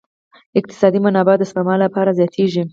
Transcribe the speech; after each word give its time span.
اقتصادي 0.59 0.99
منابع 1.05 1.33
د 1.37 1.43
سپما 1.49 1.75
له 1.81 1.87
لارې 1.95 2.11
زیاتیږي. 2.19 2.63